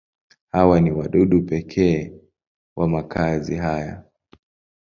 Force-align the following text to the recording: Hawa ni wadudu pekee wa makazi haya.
Hawa 0.51 0.81
ni 0.81 0.91
wadudu 0.91 1.41
pekee 1.41 2.13
wa 2.75 2.87
makazi 2.87 3.55
haya. 3.55 4.03